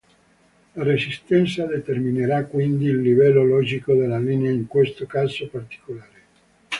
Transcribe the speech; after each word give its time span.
La 0.73 0.83
resistenza 0.83 1.67
determinerà 1.67 2.45
quindi 2.45 2.85
il 2.85 3.01
livello 3.03 3.43
logico 3.43 3.93
della 3.93 4.17
linea 4.17 4.49
in 4.49 4.65
questo 4.65 5.05
caso 5.05 5.47
particolare. 5.47 6.19